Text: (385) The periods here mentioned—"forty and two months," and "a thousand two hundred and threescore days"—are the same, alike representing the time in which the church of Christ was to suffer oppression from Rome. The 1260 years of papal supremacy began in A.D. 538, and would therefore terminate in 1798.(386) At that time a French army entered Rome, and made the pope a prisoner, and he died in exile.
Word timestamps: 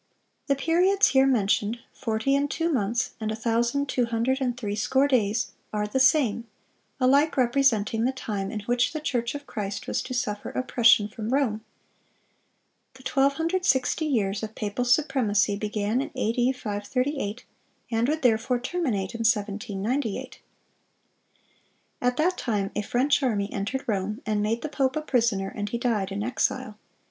(385) 0.47 0.47
The 0.57 0.65
periods 0.65 1.07
here 1.09 1.27
mentioned—"forty 1.27 2.35
and 2.35 2.49
two 2.49 2.73
months," 2.73 3.11
and 3.19 3.31
"a 3.31 3.35
thousand 3.35 3.87
two 3.87 4.05
hundred 4.07 4.41
and 4.41 4.57
threescore 4.57 5.07
days"—are 5.07 5.85
the 5.85 5.99
same, 5.99 6.47
alike 6.99 7.37
representing 7.37 8.03
the 8.03 8.11
time 8.11 8.49
in 8.49 8.61
which 8.61 8.93
the 8.93 8.99
church 8.99 9.35
of 9.35 9.45
Christ 9.45 9.85
was 9.87 10.01
to 10.01 10.15
suffer 10.15 10.49
oppression 10.49 11.07
from 11.07 11.29
Rome. 11.29 11.61
The 12.95 13.03
1260 13.03 14.03
years 14.03 14.41
of 14.41 14.55
papal 14.55 14.85
supremacy 14.85 15.55
began 15.55 16.01
in 16.01 16.09
A.D. 16.15 16.51
538, 16.53 17.45
and 17.91 18.09
would 18.09 18.23
therefore 18.23 18.59
terminate 18.59 19.13
in 19.13 19.19
1798.(386) 19.21 20.39
At 22.01 22.17
that 22.17 22.39
time 22.39 22.71
a 22.75 22.81
French 22.81 23.21
army 23.21 23.53
entered 23.53 23.83
Rome, 23.85 24.23
and 24.25 24.41
made 24.41 24.63
the 24.63 24.67
pope 24.69 24.95
a 24.95 25.01
prisoner, 25.03 25.53
and 25.55 25.69
he 25.69 25.77
died 25.77 26.11
in 26.11 26.23
exile. 26.23 26.79